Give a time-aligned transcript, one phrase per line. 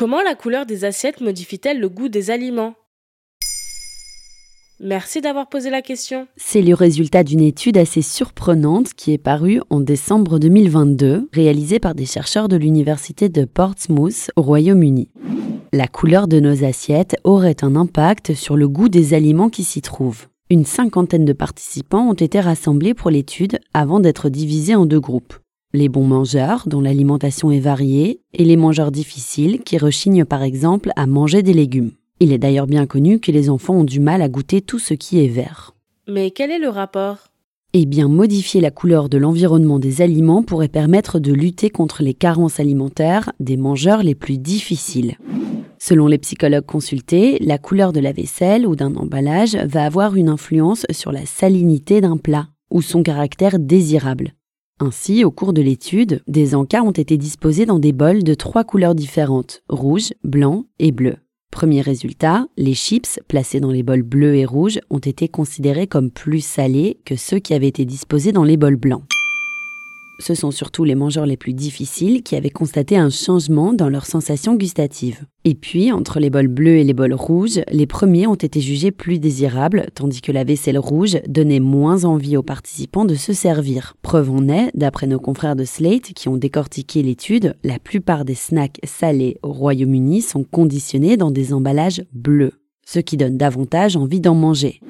[0.00, 2.72] Comment la couleur des assiettes modifie-t-elle le goût des aliments?
[4.80, 6.26] Merci d'avoir posé la question.
[6.38, 11.94] C'est le résultat d'une étude assez surprenante qui est parue en décembre 2022, réalisée par
[11.94, 15.10] des chercheurs de l'université de Portsmouth au Royaume-Uni.
[15.74, 19.82] La couleur de nos assiettes aurait un impact sur le goût des aliments qui s'y
[19.82, 20.28] trouvent.
[20.48, 25.39] Une cinquantaine de participants ont été rassemblés pour l'étude avant d'être divisés en deux groupes
[25.72, 30.90] les bons mangeurs, dont l'alimentation est variée, et les mangeurs difficiles, qui rechignent par exemple
[30.96, 31.92] à manger des légumes.
[32.18, 34.94] Il est d'ailleurs bien connu que les enfants ont du mal à goûter tout ce
[34.94, 35.74] qui est vert.
[36.08, 37.18] Mais quel est le rapport?
[37.72, 42.14] Eh bien, modifier la couleur de l'environnement des aliments pourrait permettre de lutter contre les
[42.14, 45.16] carences alimentaires des mangeurs les plus difficiles.
[45.78, 50.28] Selon les psychologues consultés, la couleur de la vaisselle ou d'un emballage va avoir une
[50.28, 54.34] influence sur la salinité d'un plat ou son caractère désirable.
[54.82, 58.64] Ainsi, au cours de l'étude, des encas ont été disposés dans des bols de trois
[58.64, 61.16] couleurs différentes, rouge, blanc et bleu.
[61.50, 66.10] Premier résultat, les chips placés dans les bols bleus et rouges ont été considérés comme
[66.10, 69.02] plus salés que ceux qui avaient été disposés dans les bols blancs
[70.20, 74.06] ce sont surtout les mangeurs les plus difficiles qui avaient constaté un changement dans leur
[74.06, 75.24] sensation gustative.
[75.44, 78.90] Et puis, entre les bols bleus et les bols rouges, les premiers ont été jugés
[78.90, 83.94] plus désirables, tandis que la vaisselle rouge donnait moins envie aux participants de se servir.
[84.02, 88.34] Preuve en est, d'après nos confrères de Slate qui ont décortiqué l'étude, la plupart des
[88.34, 92.52] snacks salés au Royaume-Uni sont conditionnés dans des emballages bleus,
[92.86, 94.80] ce qui donne davantage envie d'en manger.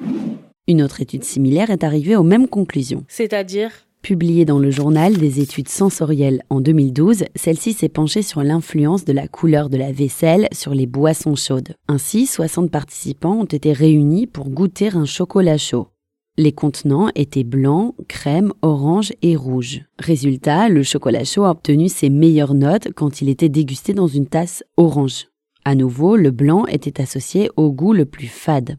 [0.67, 3.03] Une autre étude similaire est arrivée aux mêmes conclusions.
[3.07, 3.71] C'est-à-dire?
[4.01, 9.13] Publiée dans le journal des études sensorielles en 2012, celle-ci s'est penchée sur l'influence de
[9.13, 11.75] la couleur de la vaisselle sur les boissons chaudes.
[11.87, 15.89] Ainsi, 60 participants ont été réunis pour goûter un chocolat chaud.
[16.35, 19.81] Les contenants étaient blancs, crème, orange et rouge.
[19.99, 24.25] Résultat, le chocolat chaud a obtenu ses meilleures notes quand il était dégusté dans une
[24.25, 25.27] tasse orange.
[25.63, 28.77] À nouveau, le blanc était associé au goût le plus fade.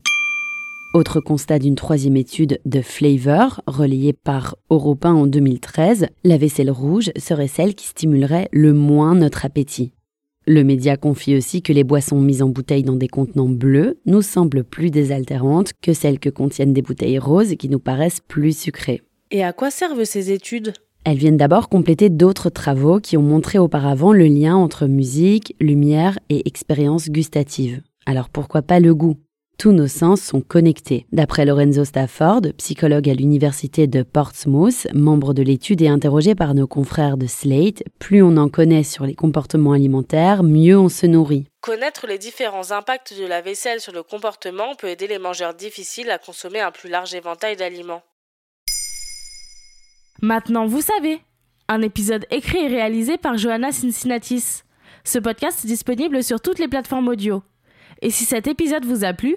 [0.94, 7.10] Autre constat d'une troisième étude de Flavor, relayée par Europe en 2013, la vaisselle rouge
[7.16, 9.94] serait celle qui stimulerait le moins notre appétit.
[10.46, 14.20] Le média confie aussi que les boissons mises en bouteille dans des contenants bleus nous
[14.20, 19.00] semblent plus désaltérantes que celles que contiennent des bouteilles roses qui nous paraissent plus sucrées.
[19.30, 20.74] Et à quoi servent ces études?
[21.04, 26.18] Elles viennent d'abord compléter d'autres travaux qui ont montré auparavant le lien entre musique, lumière
[26.28, 27.80] et expérience gustative.
[28.04, 29.16] Alors pourquoi pas le goût?
[29.62, 31.06] Tous nos sens sont connectés.
[31.12, 36.66] D'après Lorenzo Stafford, psychologue à l'université de Portsmouth, membre de l'étude et interrogé par nos
[36.66, 41.46] confrères de Slate, plus on en connaît sur les comportements alimentaires, mieux on se nourrit.
[41.60, 46.10] Connaître les différents impacts de la vaisselle sur le comportement peut aider les mangeurs difficiles
[46.10, 48.02] à consommer un plus large éventail d'aliments.
[50.22, 51.20] Maintenant, vous savez,
[51.68, 54.64] un épisode écrit et réalisé par Johanna Cincinnatis.
[55.04, 57.44] Ce podcast est disponible sur toutes les plateformes audio.
[58.00, 59.36] Et si cet épisode vous a plu,